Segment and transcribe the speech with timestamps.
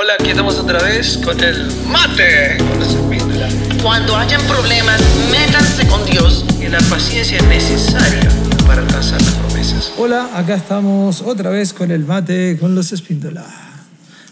[0.00, 3.52] Hola, aquí estamos otra vez con el mate con las espíndolas.
[3.82, 6.44] Cuando hayan problemas, métanse con Dios.
[6.60, 8.30] Y la paciencia es necesaria
[8.64, 9.92] para alcanzar las promesas.
[9.98, 13.46] Hola, acá estamos otra vez con el mate con los espíndolas.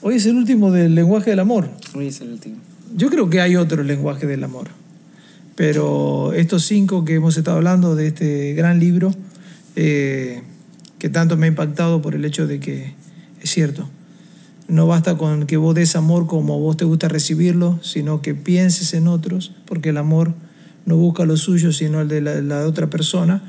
[0.03, 1.69] Hoy es el último del lenguaje del amor.
[1.97, 2.59] Hoy es el último.
[2.95, 4.69] Yo creo que hay otro lenguaje del amor.
[5.57, 9.13] Pero estos cinco que hemos estado hablando de este gran libro,
[9.75, 10.43] eh,
[11.01, 12.95] que tanto me ha impactado por el hecho de que
[13.43, 13.91] es cierto,
[14.69, 18.95] no basta con que vos des amor como vos te gusta recibirlo, sino que pienses
[18.95, 20.35] en otros, porque el amor
[20.85, 23.43] no busca lo suyo, sino el de la, otra persona,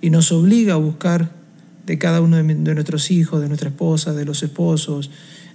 [0.00, 1.32] y nos obliga a buscar
[1.86, 5.10] de cada uno de nuestros hijos, de nuestra esposa, de los esposos,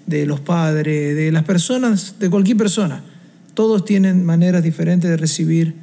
[0.06, 3.04] de los padres, de las personas, de cualquier persona.
[3.54, 5.76] Todos tienen maneras diferentes de recibir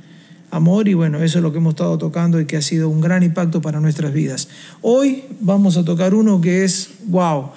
[0.51, 3.01] amor y bueno, eso es lo que hemos estado tocando y que ha sido un
[3.01, 4.49] gran impacto para nuestras vidas.
[4.83, 7.53] Hoy vamos a tocar uno que es, wow,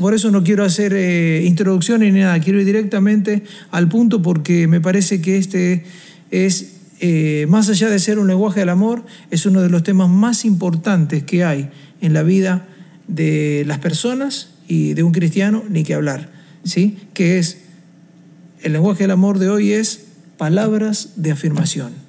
[0.00, 4.66] por eso no quiero hacer eh, introducciones ni nada, quiero ir directamente al punto porque
[4.66, 5.84] me parece que este
[6.30, 10.08] es, eh, más allá de ser un lenguaje del amor, es uno de los temas
[10.08, 11.70] más importantes que hay
[12.00, 12.66] en la vida
[13.06, 16.30] de las personas y de un cristiano, ni que hablar,
[16.64, 16.98] ¿sí?
[17.12, 17.58] Que es,
[18.62, 22.04] el lenguaje del amor de hoy es palabras de afirmación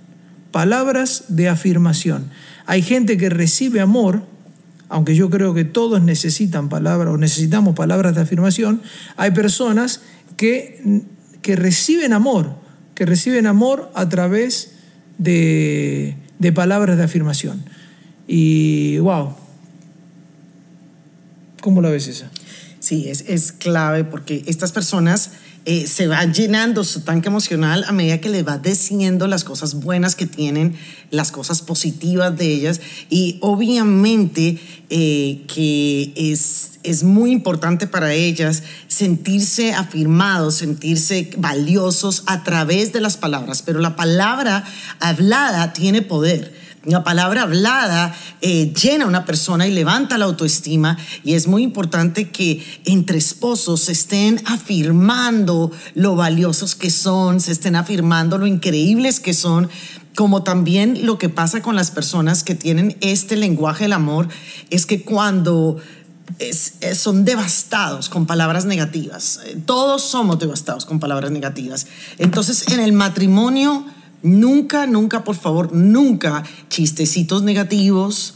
[0.55, 2.29] palabras de afirmación.
[2.65, 4.25] Hay gente que recibe amor,
[4.89, 8.81] aunque yo creo que todos necesitan palabras o necesitamos palabras de afirmación,
[9.17, 10.01] hay personas
[10.37, 11.03] que,
[11.41, 12.55] que reciben amor,
[12.93, 14.73] que reciben amor a través
[15.17, 17.65] de, de palabras de afirmación.
[18.27, 19.35] Y wow,
[21.61, 22.29] ¿cómo la ves esa?
[22.79, 25.31] Sí, es, es clave porque estas personas
[25.67, 29.73] eh, se van llenando su tanque emocional a medida que les va diciendo las cosas
[29.73, 30.75] buenas que tienen,
[31.09, 32.81] las cosas positivas de ellas.
[33.09, 34.59] Y obviamente
[34.91, 43.01] eh, que es, es muy importante para ellas sentirse afirmados, sentirse valiosos a través de
[43.01, 43.63] las palabras.
[43.63, 44.63] Pero la palabra
[44.99, 46.64] hablada tiene poder.
[46.85, 51.63] La palabra hablada eh, llena a una persona y levanta la autoestima y es muy
[51.63, 58.45] importante que entre esposos se estén afirmando lo valiosos que son, se estén afirmando lo
[58.45, 59.67] increíbles que son,
[60.15, 64.27] como también lo que pasa con las personas que tienen este lenguaje del amor
[64.69, 65.77] es que cuando
[66.93, 71.87] son devastados con palabras negativas, eh, todos somos devastados con palabras negativas,
[72.17, 73.85] entonces en el matrimonio
[74.25, 78.33] Nunca, nunca, por favor, nunca chistecitos negativos,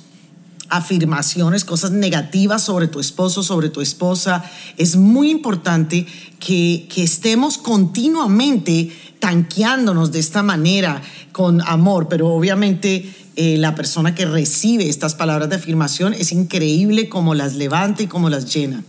[0.69, 4.44] afirmaciones, cosas negativas sobre tu esposo, sobre tu esposa.
[4.77, 6.05] Es muy importante
[6.39, 11.01] que, estemos continuamente tanqueándonos de esta manera
[11.31, 17.09] con amor, pero obviamente eh, la persona que recibe estas palabras de afirmación es increíble
[17.09, 18.83] cómo las levanta y cómo las llena.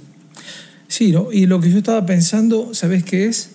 [0.86, 3.52] Sí, y lo que yo estaba pensando, ¿sabes qué es?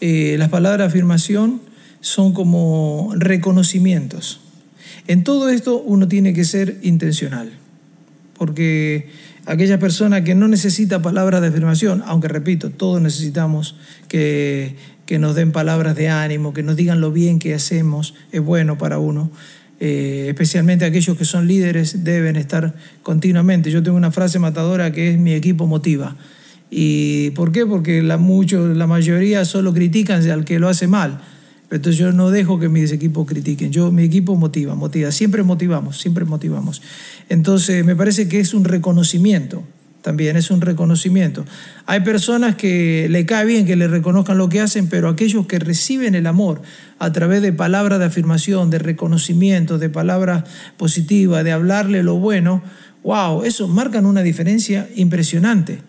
[0.00, 1.67] Eh, las palabras de afirmación
[2.00, 4.40] son como reconocimientos.
[5.06, 7.50] En todo esto uno tiene que ser intencional,
[8.36, 9.08] porque
[9.46, 13.76] aquella persona que no necesita palabras de afirmación, aunque repito, todos necesitamos
[14.08, 14.76] que,
[15.06, 18.78] que nos den palabras de ánimo, que nos digan lo bien que hacemos, es bueno
[18.78, 19.30] para uno.
[19.80, 23.70] Eh, especialmente aquellos que son líderes deben estar continuamente.
[23.70, 26.16] Yo tengo una frase matadora que es mi equipo motiva.
[26.68, 27.64] ¿Y por qué?
[27.64, 31.20] Porque la, mucho, la mayoría solo critican al que lo hace mal
[31.70, 33.70] entonces yo no dejo que mis equipos critiquen.
[33.70, 35.12] Yo, mi equipo motiva, motiva.
[35.12, 36.80] Siempre motivamos, siempre motivamos.
[37.28, 39.62] Entonces me parece que es un reconocimiento.
[40.00, 41.44] También es un reconocimiento.
[41.84, 45.58] Hay personas que le cae bien que le reconozcan lo que hacen, pero aquellos que
[45.58, 46.62] reciben el amor
[46.98, 50.44] a través de palabras de afirmación, de reconocimiento, de palabras
[50.78, 52.62] positivas, de hablarle lo bueno,
[53.02, 55.80] wow, eso marcan una diferencia impresionante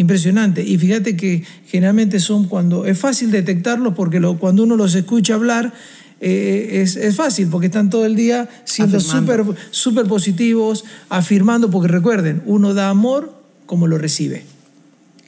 [0.00, 0.62] impresionante.
[0.62, 5.34] Y fíjate que generalmente son cuando es fácil detectarlos porque lo, cuando uno los escucha
[5.34, 5.72] hablar
[6.20, 11.88] eh, es, es, fácil porque están todo el día siendo súper super positivos, afirmando, porque
[11.88, 13.34] recuerden, uno da amor
[13.66, 14.44] como lo recibe.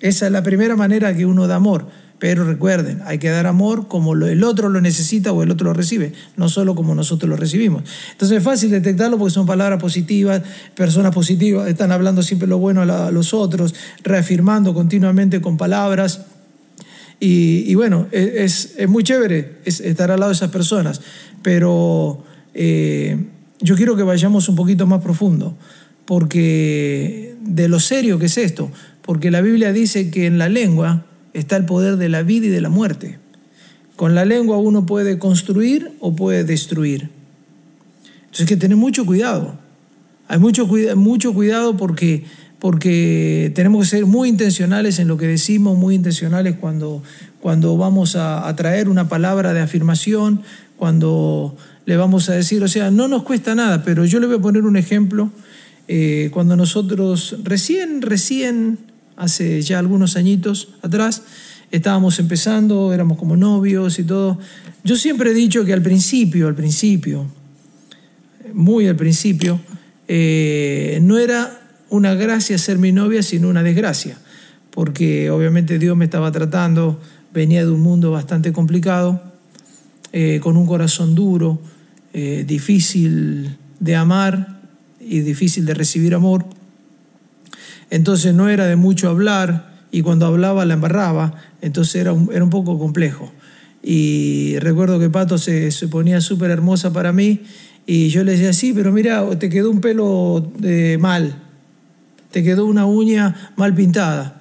[0.00, 1.86] Esa es la primera manera que uno da amor.
[2.22, 5.72] Pero recuerden, hay que dar amor como el otro lo necesita o el otro lo
[5.72, 7.82] recibe, no solo como nosotros lo recibimos.
[8.12, 10.40] Entonces es fácil detectarlo porque son palabras positivas,
[10.76, 13.74] personas positivas, están hablando siempre lo bueno a, los otros,
[14.04, 16.26] reafirmando continuamente con palabras.
[17.18, 21.00] Y, bueno, e, es, es, muy chévere estar al lado de esas personas,
[21.42, 22.22] pero
[22.54, 23.16] eh,
[23.60, 25.56] yo quiero que vayamos un poquito más profundo,
[26.04, 28.70] porque de lo serio que es esto,
[29.02, 32.50] porque la Biblia dice que en la lengua está el poder de la vida y
[32.50, 33.18] de la muerte.
[33.96, 37.10] Con la lengua uno puede construir o puede destruir.
[38.22, 39.58] Entonces hay que tener mucho cuidado.
[40.28, 42.24] Hay mucho, mucho cuidado porque,
[42.58, 47.02] porque tenemos que ser muy intencionales en lo que decimos, muy intencionales cuando,
[47.40, 50.42] cuando vamos a, traer una palabra de afirmación,
[50.78, 54.36] cuando le vamos a decir, o sea, no nos cuesta nada, pero yo le voy
[54.36, 55.30] a poner un ejemplo.
[55.88, 58.78] Eh, cuando nosotros recién, recién,
[59.16, 61.22] hace ya algunos añitos atrás,
[61.70, 64.38] estábamos empezando, éramos como novios y todo.
[64.84, 67.26] Yo siempre he dicho que al principio, al principio,
[68.52, 69.60] muy al principio,
[70.08, 74.18] eh, no era una gracia ser mi novia, sino una desgracia,
[74.70, 77.00] porque obviamente Dios me estaba tratando,
[77.32, 79.22] venía de un mundo bastante complicado,
[80.12, 81.60] eh, con un corazón duro,
[82.12, 84.60] eh, difícil de amar
[85.00, 86.44] y difícil de recibir amor.
[87.90, 92.42] Entonces no era de mucho hablar y cuando hablaba la embarraba, entonces era un, era
[92.42, 93.32] un poco complejo.
[93.82, 97.42] Y recuerdo que Pato se, se ponía súper hermosa para mí
[97.86, 101.34] y yo le decía, sí, pero mira, te quedó un pelo eh, mal,
[102.30, 104.40] te quedó una uña mal pintada.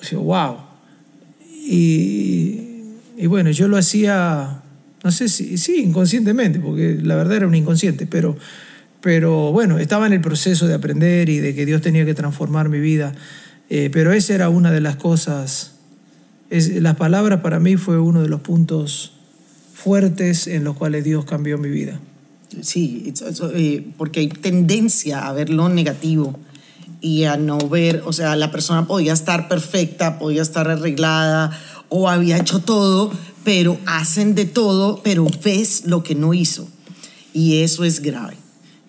[0.12, 0.56] wow.
[1.66, 2.60] Y,
[3.16, 4.62] y bueno, yo lo hacía,
[5.02, 8.36] no sé si, sí, inconscientemente, porque la verdad era un inconsciente, pero,
[9.00, 12.68] pero bueno, estaba en el proceso de aprender y de que Dios tenía que transformar
[12.68, 13.14] mi vida.
[13.68, 15.72] Eh, pero esa era una de las cosas,
[16.50, 19.12] es, las palabras para mí fue uno de los puntos
[19.72, 22.00] fuertes en los cuales Dios cambió mi vida.
[22.62, 23.14] Sí,
[23.54, 26.38] eh, porque hay tendencia a ver lo negativo
[27.00, 31.58] y a no ver, o sea, la persona podía estar perfecta, podía estar arreglada
[31.88, 33.12] o había hecho todo,
[33.44, 36.68] pero hacen de todo, pero ves lo que no hizo.
[37.32, 38.39] Y eso es grave.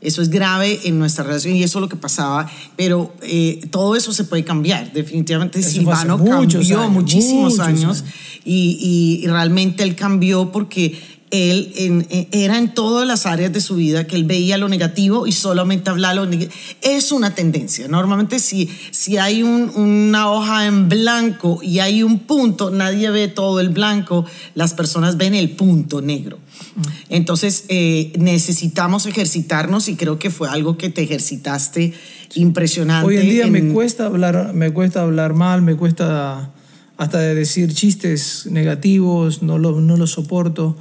[0.02, 3.96] Eso es grave en nuestra relación y eso es lo que pasaba, pero eh, todo
[3.96, 4.92] eso se puede cambiar.
[4.92, 8.04] Definitivamente Silvano cambió muchísimos años,
[8.44, 11.00] Y, y, realmente él cambió porque
[11.32, 15.28] él en, era en todas las áreas de su vida que él veía lo negativo
[15.28, 16.54] y solamente hablaba lo negativo.
[16.82, 17.88] Es una tendencia.
[17.88, 23.60] Normalmente si, si hay una hoja en blanco y hay un punto, nadie ve todo
[23.60, 24.26] el blanco,
[24.56, 26.38] las personas ven el punto negro.
[26.76, 26.82] Mm.
[27.10, 31.94] Entonces eh, necesitamos ejercitarnos y creo que fue algo que te ejercitaste
[32.36, 33.08] impresionante.
[33.08, 36.52] Hoy en día me, cuesta hablar, me cuesta hablar mal, me cuesta
[36.98, 40.78] hasta decir chistes negativos, no lo, no lo soporto.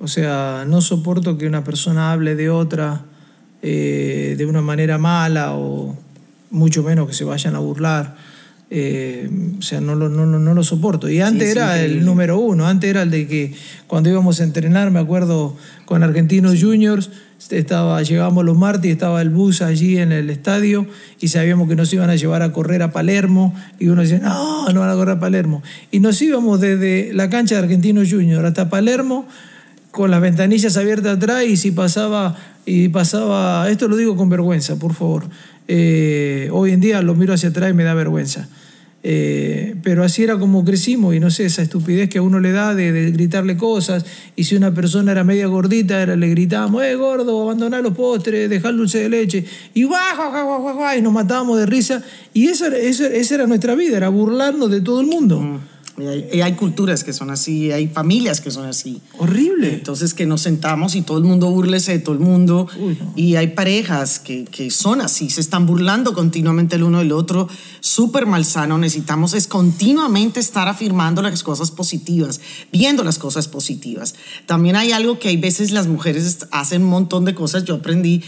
[0.00, 3.04] O sea, no soporto que una persona hable de otra
[3.62, 5.96] eh, de una manera mala o
[6.50, 8.16] mucho menos que se vayan a burlar.
[8.70, 11.08] Eh, o sea, no lo, no, no, lo soporto.
[11.08, 13.54] Y antes era el número uno, antes era el de que
[13.86, 17.10] cuando íbamos a entrenar, me acuerdo con Argentinos Juniors,
[17.50, 20.86] estaba, llegábamos los martes y estaba el bus allí en el estadio
[21.20, 24.68] y sabíamos que nos iban a llevar a correr a Palermo y uno decía, no,
[24.70, 25.62] no van a correr a Palermo.
[25.90, 29.26] Y nos íbamos desde la cancha de Argentinos Juniors hasta Palermo
[29.94, 32.36] con las ventanillas abiertas atrás y si pasaba,
[32.66, 35.28] y pasaba, esto lo digo con vergüenza, por favor,
[35.68, 38.48] eh, hoy en día lo miro hacia atrás y me da vergüenza.
[39.04, 42.50] Eh, pero así era como crecimos y no sé, esa estupidez que a uno le
[42.50, 44.04] da de, gritarle cosas
[44.34, 48.50] y si una persona era media gordita era, le gritábamos, eh gordo, abandonar los postres,
[48.50, 49.44] dejar dulce de leche
[49.74, 52.02] y guau, y nos matábamos de risa
[52.32, 55.38] y esa, esa, era nuestra vida, era burlarnos de todo el mundo.
[55.38, 55.73] Mm.
[55.96, 59.00] Y hay, culturas que son así, hay familias que son así.
[59.18, 59.74] Horrible.
[59.74, 62.66] Entonces que nos sentamos y todo el mundo burlese de todo el mundo.
[63.14, 67.48] Y hay parejas que, que, son así, se están burlando continuamente el uno del otro.
[67.78, 68.76] Súper malsano.
[68.76, 72.40] Necesitamos es continuamente estar afirmando las cosas positivas,
[72.72, 74.16] viendo las cosas positivas.
[74.46, 77.64] También hay algo que hay veces las mujeres hacen un montón de cosas.
[77.64, 78.22] Yo aprendí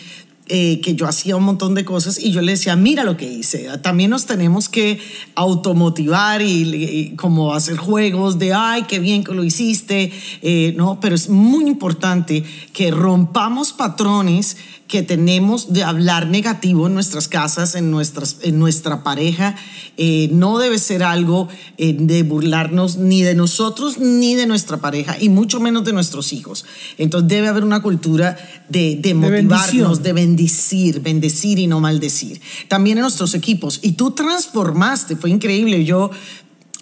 [0.49, 3.27] eh, que yo hacía un montón de cosas y yo le decía, mira lo que
[3.27, 3.67] hice.
[3.83, 5.01] También nos tenemos que
[5.35, 10.13] automotivar y, como hacer juegos de, ay, qué bien que lo hiciste,
[10.43, 11.01] eh, ¿no?
[11.01, 14.57] Pero es muy importante que rompamos patrones
[14.89, 19.57] que tenemos de hablar negativo en nuestras casas, en, nuestras, en nuestra pareja,
[19.97, 25.17] eh, no debe ser algo eh, de burlarnos ni de nosotros ni de nuestra pareja
[25.19, 26.65] y mucho menos de nuestros hijos.
[26.99, 28.37] Entonces debe haber una cultura
[28.69, 32.41] de, de motivarnos, de bendecir, bendecir y no maldecir.
[32.69, 33.81] También en nuestros equipos.
[33.83, 35.85] Y tú transformaste, fue increíble.
[35.85, 36.11] Yo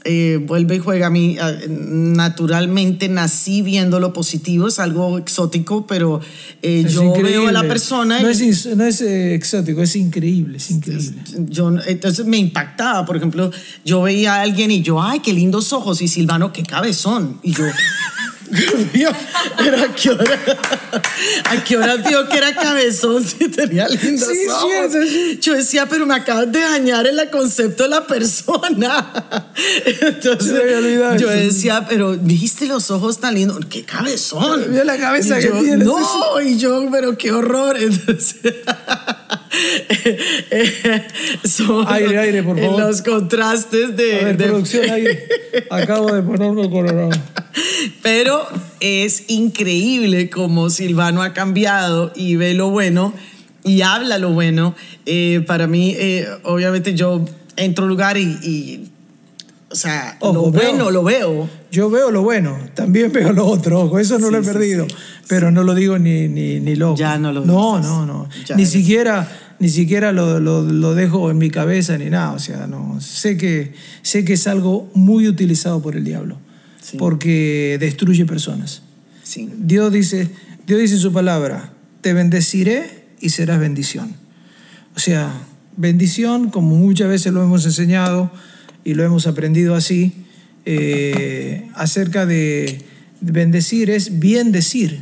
[0.05, 1.37] eh, vuelve y juega a mí.
[1.69, 6.21] Naturalmente nací viendo lo positivo, es algo exótico, pero
[6.61, 8.21] eh, yo veo a la persona.
[8.21, 11.23] No es, no es eh, exótico, es increíble, es increíble.
[11.49, 13.51] Yo, entonces me impactaba, por ejemplo,
[13.85, 17.39] yo veía a alguien y yo, ay, qué lindos ojos, y Silvano, qué cabezón.
[17.43, 17.65] Y yo,
[19.57, 20.39] pero a qué hora,
[21.45, 24.93] a qué hora vio que era cabezón si tenía lindos sí, ojos.
[24.93, 29.53] Sí, Yo decía, pero me acabas de dañar el concepto de la persona.
[30.01, 34.71] Entonces, yo decía, pero viste los ojos tan lindos, qué cabezón.
[34.71, 35.85] Vio la cabeza que tiene.
[35.85, 37.77] No, y yo, pero qué horror.
[37.81, 38.55] Entonces,
[41.45, 42.81] son Aire, aire, por favor.
[42.81, 45.07] los contrastes de, A ver, de- producción, ahí.
[45.71, 47.11] Acabo de ponerme colorado.
[48.03, 48.43] Pero
[48.81, 53.15] es increíble como Silvano ha cambiado y ve lo bueno
[53.63, 54.75] y habla lo bueno.
[55.07, 57.25] Eh, para mí, eh, obviamente, yo
[57.57, 58.91] entro a un lugar y, y,
[59.71, 60.63] o sea, Ojo, lo veo.
[60.63, 61.49] bueno lo veo.
[61.71, 64.49] Yo veo lo bueno, también veo lo otro, ojo, eso no Sí, lo he sí,
[64.53, 64.95] perdido, sí,
[65.29, 66.97] pero no lo digo ni, ni, ni loco.
[66.97, 67.91] Ya no lo No, dices.
[67.91, 68.29] no, no.
[68.47, 69.29] Ya ni eres- siquiera,
[69.61, 73.01] ni siquiera lo, lo- lo dejo en mi cabeza ni nada, o sea, no.
[73.01, 76.39] Sé que, sé que es algo muy utilizado por el diablo,
[76.81, 76.97] Sí.
[76.99, 78.83] porque destruye personas.
[79.23, 79.49] Sí.
[79.59, 80.29] Dios dice,
[80.67, 84.11] Dios dice en su palabra, te bendeciré y serás bendición.
[84.97, 85.33] O sea,
[85.77, 88.31] bendición, como muchas veces lo hemos enseñado
[88.85, 90.13] y lo hemos aprendido así,
[90.67, 92.83] eh, acerca de
[93.21, 95.01] bendecir es bien decir.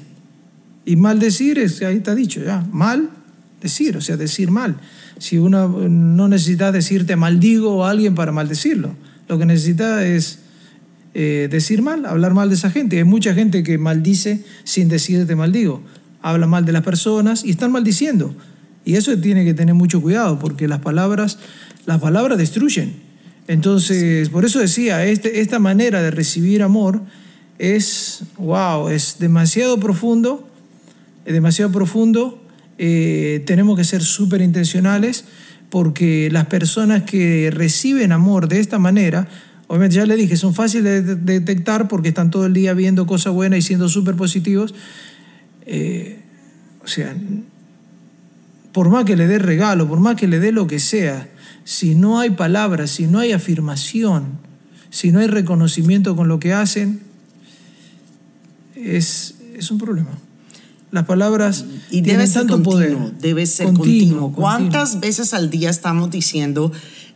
[0.84, 3.10] Y mal decir es, ahí está dicho ya, mal
[3.62, 4.76] decir, o sea, decir mal.
[5.18, 8.94] Si uno no necesita decirte maldigo a alguien para maldecirlo,
[9.28, 10.40] lo que necesita es
[11.14, 12.98] eh, decir mal, hablar mal de esa gente.
[12.98, 15.82] Hay mucha gente que maldice sin decirte maldigo.
[16.22, 18.34] Habla mal de las personas y están maldiciendo.
[18.84, 21.38] Y eso tiene que tener mucho cuidado porque las palabras,
[21.86, 22.94] las palabras destruyen.
[23.48, 27.02] Entonces, por eso decía, este, esta manera de recibir amor
[27.58, 30.48] es, wow, es demasiado profundo,
[31.24, 32.41] es demasiado profundo.
[32.78, 35.24] Eh, tenemos que ser súper intencionales
[35.70, 39.28] porque las personas que reciben amor de esta manera,
[39.68, 43.06] obviamente ya le dije, son fáciles de de- detectar porque están todo el día viendo
[43.06, 44.74] cosas buenas y siendo súper positivos.
[45.66, 46.18] Eh,
[46.84, 47.14] o sea,
[48.72, 51.28] por más que le dé regalo, por más que le dé lo que sea,
[51.64, 54.24] si no hay palabras, si no hay afirmación,
[54.90, 57.00] si no hay reconocimiento con lo que hacen,
[58.74, 60.10] es, es un problema.
[60.92, 63.12] Las palabras Y tienen debe ser tanto continuo, poder.
[63.18, 64.32] debe ser Continuo, continuo.
[64.32, 65.00] ¿Cuántas continuo.
[65.00, 66.70] veces al día estamos diciendo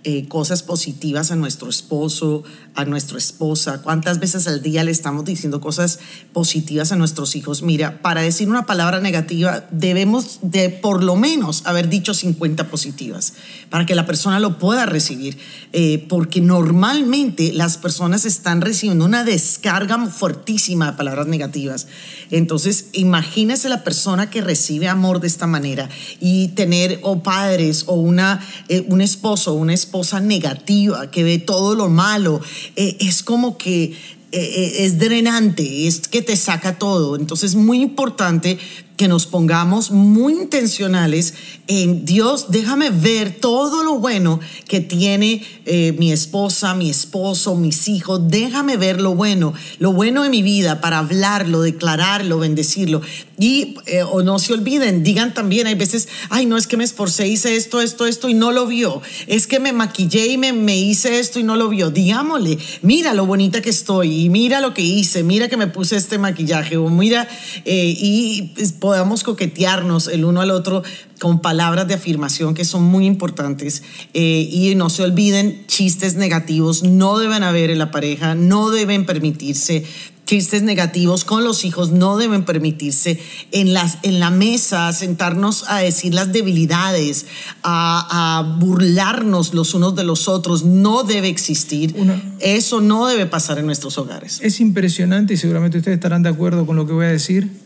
[0.09, 2.45] eh, cosas positivas a nuestro esposo,
[2.77, 3.83] a nuestra esposa?
[3.83, 5.99] ¿Cuántas veces al día le estamos diciendo cosas
[6.33, 7.63] positivas a nuestros hijos?
[7.63, 13.33] Mira, para decir una palabra negativa debemos de por lo menos haber dicho 50 positivas
[13.69, 15.37] para que la persona lo pueda recibir,
[15.73, 21.87] Eh, porque normalmente las personas están recibiendo una descarga fuertísima de palabras negativas.
[22.31, 27.95] Entonces, imagínese la persona que recibe amor de esta manera y tener o padres o
[27.95, 32.41] una, eh, un esposo o una esposa negativa que ve todo lo malo,
[32.76, 33.95] eh, es como que
[34.33, 37.17] eh, eh, es drenante, es que te saca todo.
[37.17, 38.59] Entonces, es muy importante
[38.97, 41.35] que nos pongamos muy intencionales
[41.67, 47.88] en Dios, déjame ver todo lo bueno que tiene eh, mi esposa, mi esposo, mis
[47.88, 53.03] hijos, déjame ver lo bueno, lo bueno de mi vida para hablarlo, declararlo, bendecirlo.
[53.38, 56.85] Y eh, o no se olviden, digan también, hay veces, ay, no es que me
[56.85, 59.03] esforcé, hice esto, esto, esto y no lo vio.
[59.26, 61.91] Es que me maquillé y me, me hice esto y no lo vio.
[61.91, 65.97] Digámosle, mira lo bonita que estoy y mira lo que hice, mira que me puse
[65.97, 67.29] este maquillaje o mira,
[67.65, 70.85] eh, y pues, podamos coquetearnos el uno al otro
[71.19, 73.83] con palabras de afirmación que son muy importantes.
[74.14, 79.05] Eh, y no se olviden, chistes negativos no deben haber en la pareja, no deben
[79.05, 79.85] permitirse.
[80.25, 83.19] Chistes negativos con los hijos no deben permitirse.
[83.52, 87.26] En, las, en la mesa, sentarnos a decir las debilidades,
[87.64, 91.95] a, a burlarnos los unos de los otros, no debe existir.
[91.97, 94.40] Una- Eso no debe pasar en nuestros hogares.
[94.43, 97.65] Es impresionante y seguramente ustedes estarán de acuerdo con lo que voy a decir.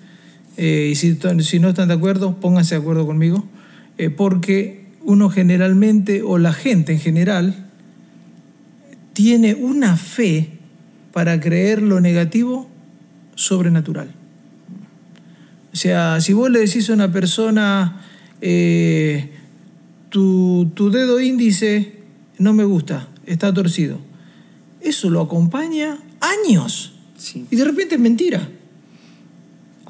[0.63, 3.49] Eh, y si, no están de acuerdo, pónganse de acuerdo conmigo.
[3.97, 7.67] eh, porque uno generalmente, o la gente en general,
[9.15, 10.51] tiene una fe
[11.15, 12.69] para creer lo negativo
[13.37, 14.11] sobrenatural.
[15.73, 18.03] O sea, si vos le decís a una persona,
[18.43, 19.31] eh,
[20.11, 22.01] tu, tu dedo índice
[22.37, 23.99] no me gusta, está torcido,
[24.83, 26.93] eso lo acompaña años.
[27.17, 27.47] Sí.
[27.51, 28.47] Y de repente es mentira.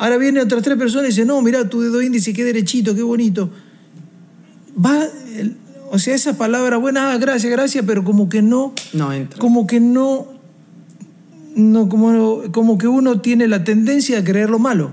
[0.01, 3.03] Ahora vienen otras tres personas y dicen, no, mira tu dedo índice, qué derechito, qué
[3.03, 3.51] bonito.
[4.83, 4.99] Va,
[5.91, 9.39] o sea, esa palabra, buena, ah, gracias, gracias, pero como que no, No entra.
[9.39, 10.27] como que no,
[11.55, 14.93] no como, como que uno tiene la tendencia a creer lo malo,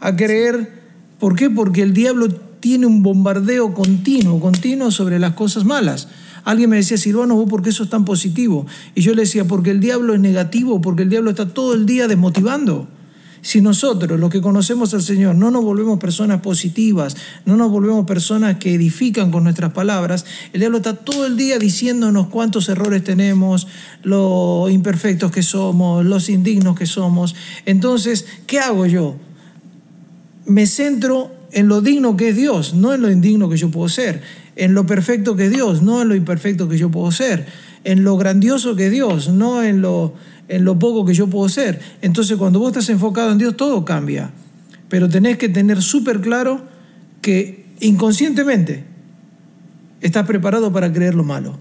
[0.00, 0.72] a creer,
[1.20, 1.48] ¿por qué?
[1.48, 6.08] Porque el diablo tiene un bombardeo continuo, continuo sobre las cosas malas.
[6.42, 8.66] Alguien me decía, Silvano, ¿vos por qué sos tan positivo?
[8.96, 11.86] Y yo le decía, porque el diablo es negativo, porque el diablo está todo el
[11.86, 12.88] día desmotivando.
[13.44, 18.06] Si nosotros, los que conocemos al Señor, no nos volvemos personas positivas, no nos volvemos
[18.06, 23.02] personas que edifican con nuestras palabras, el diablo está todo el día diciéndonos cuántos errores
[23.02, 23.66] tenemos,
[24.04, 27.34] lo imperfectos que somos, los indignos que somos.
[27.66, 29.16] Entonces, ¿qué hago yo?
[30.46, 33.88] Me centro en lo digno que es Dios, no en lo indigno que yo puedo
[33.88, 34.22] ser,
[34.54, 37.46] en lo perfecto que es Dios, no en lo imperfecto que yo puedo ser,
[37.82, 40.14] en lo grandioso que es Dios, no en lo,
[40.52, 41.80] en lo poco que yo puedo ser.
[42.02, 44.30] Entonces cuando vos estás enfocado en Dios, todo cambia.
[44.90, 46.66] Pero tenés que tener súper claro
[47.22, 48.84] que inconscientemente
[50.02, 51.58] estás preparado para creer lo malo,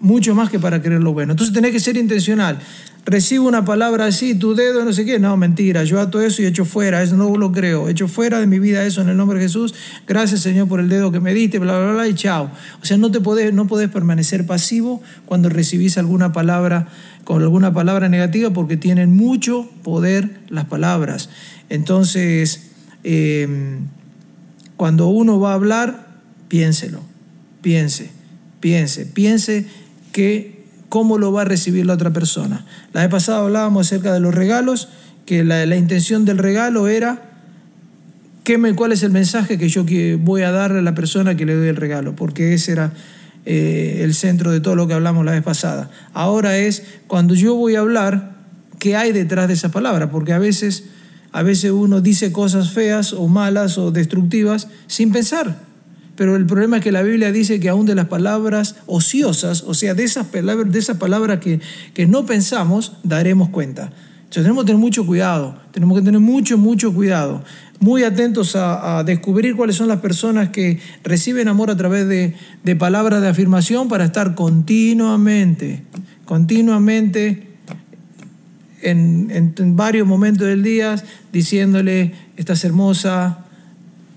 [0.00, 1.32] mucho más que para creer lo bueno.
[1.32, 2.58] Entonces tenés que ser intencional.
[3.04, 5.18] Recibo una palabra así, tu dedo, no sé qué.
[5.18, 7.88] No, mentira, yo ato eso y echo fuera, eso no lo creo.
[7.88, 9.74] Echo fuera de mi vida eso en el nombre de Jesús.
[10.06, 12.50] Gracias Señor por el dedo que me diste, bla, bla, bla, y chao.
[12.82, 16.88] O sea, no te podés, no podés permanecer pasivo cuando recibís alguna palabra
[17.24, 21.30] con alguna palabra negativa porque tienen mucho poder las palabras.
[21.70, 22.70] Entonces,
[23.04, 23.86] em,
[24.76, 26.08] cuando uno va a hablar,
[26.48, 27.00] piénselo,
[27.62, 28.10] piense,
[28.60, 29.66] piense, piense
[30.12, 32.64] que cómo lo va a recibir la otra persona.
[32.92, 34.88] La vez pasada hablábamos acerca de los regalos,
[35.26, 37.22] que la, intención del regalo era
[38.44, 39.84] ¿qué me, cuál es el mensaje que yo
[40.20, 42.92] voy a darle a la persona que le doy el regalo, porque ese era
[43.44, 45.90] eh, el centro de todo lo que hablamos la vez pasada.
[46.14, 48.32] Ahora es cuando yo voy a hablar,
[48.78, 50.10] ¿qué hay detrás de esa palabra?
[50.10, 50.84] Porque a veces,
[51.32, 55.67] a veces uno dice cosas feas o malas o destructivas sin pensar.
[56.18, 59.72] Pero el problema es que la Biblia dice que aún de las palabras ociosas, o
[59.72, 61.60] sea, de esas palabras, de esas palabras que,
[61.94, 63.92] que no pensamos, daremos cuenta.
[64.16, 67.44] Entonces tenemos que tener mucho cuidado, tenemos que tener mucho, mucho cuidado,
[67.78, 72.34] muy atentos a, descubrir cuáles son las personas que reciben amor a través de,
[72.64, 75.84] de palabras de afirmación para estar continuamente,
[76.24, 77.46] continuamente
[78.82, 80.96] en, en- en varios momentos del día
[81.32, 83.44] diciéndole, estás hermosa,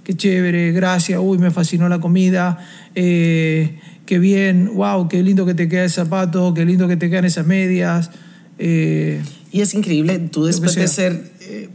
[0.03, 2.57] qué chévere, gracias, uy, me fascinó la comida,
[2.95, 7.09] eh, qué bien, wow, qué lindo que te queda ese zapato, qué lindo que te
[7.09, 8.09] quedan esas medias.
[8.57, 11.69] eh, Y es increíble, tú después de ser eh,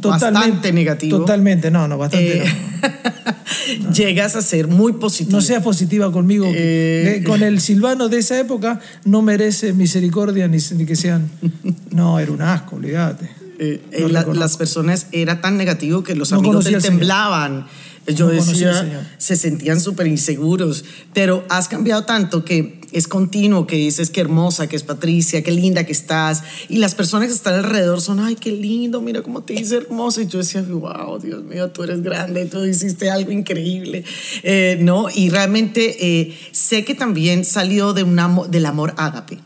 [0.00, 2.44] totalmente bastante negativo, Totalmente, no, no, bastante eh,
[3.82, 3.92] no.
[3.92, 5.36] llegas a ser muy positivo.
[5.36, 6.46] No seas positiva conmigo.
[6.54, 11.30] Eh, Con el Silvano de esa época no merece misericordia ni, ni que sean.
[11.90, 13.28] No, era un asco, olvídate.
[13.58, 16.82] Eh, eh, Lo la- las personas era tan negativo que los No amigos Señor.
[16.82, 17.66] temblaban.
[18.06, 23.76] Yo No decía, se sentían súper inseguros, pero has cambiado tanto que es continuo, que
[23.76, 27.54] dices que hermosa, que es Patricia, qué linda que estás, y las personas que están
[27.54, 31.42] alrededor son, ay, qué lindo, mira cómo te dice hermosa, y yo decía, wow, Dios
[31.44, 34.04] mío, tú eres grande, tú hiciste algo increíble,
[34.42, 35.06] Eh, ¿no?
[35.12, 39.38] Y realmente eh, sé que también salió de un amo- del amor ágape.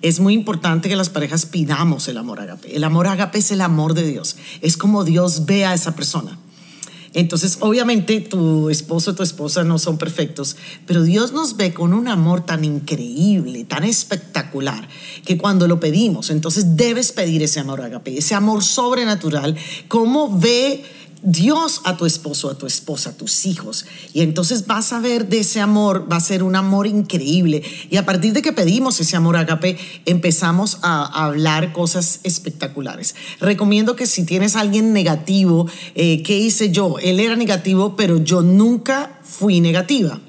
[0.00, 2.76] Es muy importante que las parejas pidamos el amor ágape.
[2.76, 4.36] El amor ágape es el amor de Dios.
[4.60, 6.38] Es como Dios ve a esa persona.
[7.14, 10.56] Entonces, obviamente, tu esposo o tu esposa no son perfectos,
[10.86, 14.86] pero Dios nos ve con un amor tan increíble, tan espectacular,
[15.24, 19.56] que cuando lo pedimos, entonces debes pedir ese amor ágape, ese amor sobrenatural,
[19.88, 20.84] cómo ve
[21.22, 23.86] Dios a tu esposo, a tu esposa, a tus hijos.
[24.12, 27.62] Y entonces vas a ver de ese amor, va a ser un amor increíble.
[27.90, 33.14] Y a partir de que pedimos ese amor agape, empezamos a, hablar cosas espectaculares.
[33.40, 36.98] Recomiendo que si tienes a alguien negativo, eh, ¿qué hice yo?
[37.00, 40.20] Él era negativo, pero yo nunca fui negativa.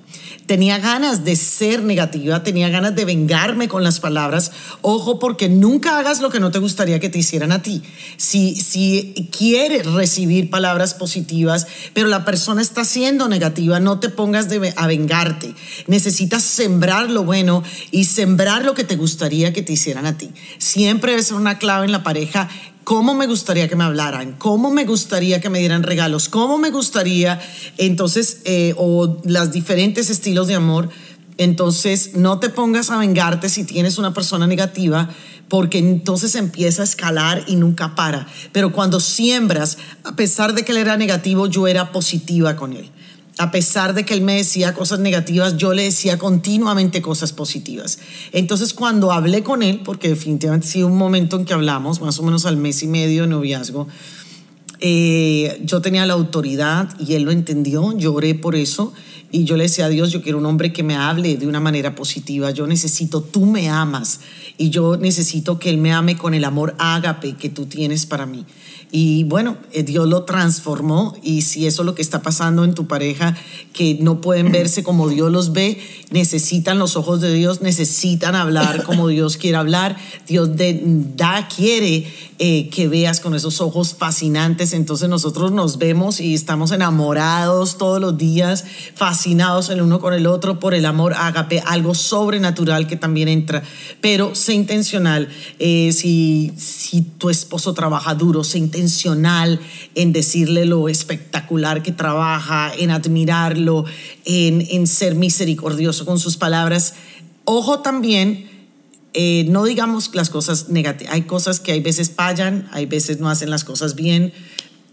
[0.50, 4.52] Tenía ganas de ser negativa, tenía ganas de vengarme con las palabras.
[4.82, 7.84] Ojo, porque nunca hagas lo que no te gustaría que te hicieran a ti.
[8.18, 14.50] Si, si quieres recibir palabras positivas, pero la persona está siendo negativa, no te pongas
[14.50, 15.54] de- a vengarte.
[15.86, 20.32] Necesitas sembrar lo bueno y sembrar lo que te gustaría que te hicieran a ti.
[20.58, 22.50] Siempre ser una clave en la pareja
[22.90, 26.72] cómo me gustaría que me hablaran, cómo me gustaría que me dieran regalos, cómo me
[26.72, 27.40] gustaría,
[27.78, 30.90] entonces, eh, o las diferentes estilos de amor.
[31.38, 35.08] Entonces, no te pongas a vengarte si tienes una persona negativa,
[35.50, 38.26] porque entonces empieza a escalar y nunca para.
[38.54, 42.90] Pero cuando siembras, a pesar de que él era negativo, yo era positiva con él.
[43.40, 48.00] A pesar de que él me decía cosas negativas, yo le decía continuamente cosas positivas.
[48.34, 52.20] Entonces, cuando hablé con él, porque definitivamente ha sido un momento en que hablamos, más
[52.20, 53.88] o menos al mes y medio de noviazgo,
[54.82, 58.94] eh, yo tenía la autoridad y él lo entendió, yo oré por eso
[59.32, 61.60] y yo le decía a Dios, yo quiero un hombre que me hable de una
[61.60, 64.22] manera positiva, yo necesito, tú me amas
[64.58, 68.26] y yo necesito que él me ame con el amor ágape que tú tienes para
[68.26, 68.46] mí.
[68.92, 72.74] Y bueno, eh, Dios lo transformó y si eso es lo que está pasando en
[72.74, 73.38] tu pareja,
[73.72, 78.82] que no pueden verse como Dios los ve, necesitan los ojos de Dios, necesitan hablar
[78.86, 79.96] como Dios quiere hablar.
[80.28, 80.82] Dios de-
[81.16, 84.74] da, quiere eh, que veas con esos ojos fascinantes.
[84.74, 90.26] Entonces nosotros nos vemos y estamos enamorados todos los días, fascinados el uno con el
[90.26, 93.62] otro por el amor ágape, algo sobrenatural que también entra.
[94.02, 95.30] Pero sé intencional.
[95.60, 99.60] Eh, si, si tu esposo trabaja duro, sé intencional intencional
[99.96, 103.86] en decirle lo espectacular que trabaja, en admirarlo,
[104.26, 106.94] en, en ser misericordioso con sus palabras.
[107.46, 108.50] Ojo también,
[109.14, 111.14] eh, no digamos las cosas negativas.
[111.14, 114.32] Hay cosas que hay veces fallan, hay veces no hacen las cosas bien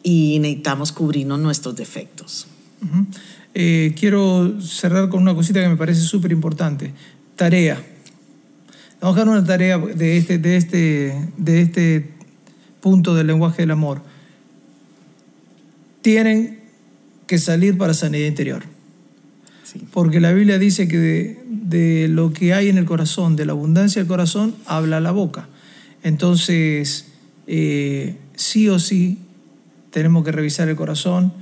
[0.03, 2.47] y necesitamos cubrirnos nuestros defectos.
[3.55, 6.93] Eh, quiero cerrar con una cosita que me parece súper importante.
[7.37, 7.83] Tarea.
[9.01, 12.16] Vamos a dar una tarea de este, de, este, de este
[12.87, 14.01] punto del lenguaje del amor.
[16.03, 16.61] Tienen
[17.27, 18.63] que salir para sanidad interior.
[19.93, 24.01] Porque la Biblia dice que de, lo que hay en el corazón, de la abundancia
[24.01, 25.49] del corazón, habla la boca.
[26.05, 27.07] Entonces,
[27.49, 29.19] eh, sí o sí,
[29.91, 31.33] tenemos que revisar el corazón,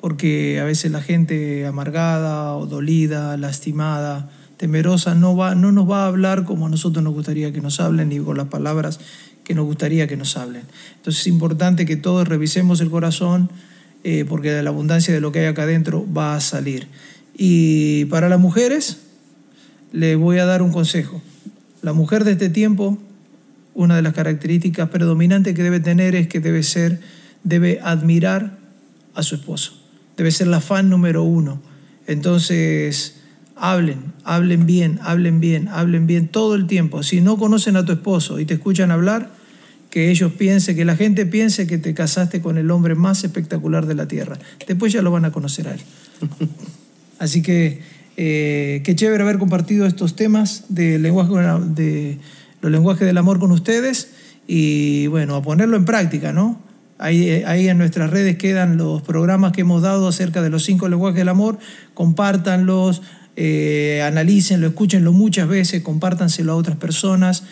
[0.00, 6.04] porque a veces la gente amargada o dolida, lastimada, temerosa, no, va, no nos va
[6.04, 9.00] a hablar como a nosotros nos gustaría que nos hablen, ni con las palabras
[9.44, 10.62] que nos gustaría que nos hablen.
[10.96, 13.50] Entonces es importante que todos revisemos el corazón,
[14.02, 16.88] eh, porque de la abundancia de lo que hay acá adentro va a salir.
[17.36, 18.98] Y para las mujeres,
[19.92, 21.22] le voy a dar un consejo.
[21.82, 22.98] La mujer de este tiempo,
[23.74, 27.00] una de las características predominantes que debe tener es que debe ser,
[27.42, 28.58] debe admirar
[29.14, 29.80] a su esposo.
[30.16, 31.60] Debe ser la fan número uno.
[32.06, 33.16] Entonces,
[33.56, 37.02] hablen, hablen bien, hablen bien, hablen bien todo el tiempo.
[37.02, 39.30] Si no conocen a tu esposo y te escuchan hablar,
[39.94, 43.86] que ellos piensen, que la gente piense que te casaste con el hombre más espectacular
[43.86, 44.36] de la tierra.
[44.66, 45.80] Después ya lo van a conocer a él.
[47.20, 47.78] Así que
[48.16, 51.32] eh, qué chévere haber compartido estos temas de lenguaje,
[51.76, 52.18] de
[52.60, 54.10] los lenguajes del amor con ustedes
[54.48, 56.58] y bueno, a ponerlo en práctica, ¿no?
[56.98, 60.88] Ahí, ahí en nuestras redes quedan los programas que hemos dado acerca de los cinco
[60.88, 61.60] lenguajes del amor,
[61.94, 63.00] compártanlos,
[63.36, 67.44] eh, analícenlo, escúchenlo muchas veces, compártanselo a otras personas,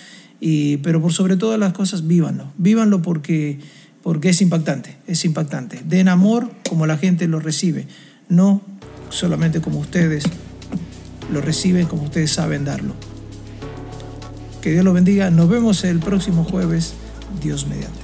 [0.44, 3.60] y, pero por sobre todas las cosas, vívanlo, vívanlo porque,
[4.02, 5.80] porque es impactante, es impactante.
[5.84, 7.86] Den amor como la gente lo recibe,
[8.28, 8.60] no
[9.08, 10.24] solamente como ustedes
[11.32, 12.94] lo reciben, como ustedes saben darlo.
[14.60, 15.30] Que Dios lo bendiga.
[15.30, 16.94] Nos vemos el próximo jueves,
[17.40, 18.01] Dios mediante.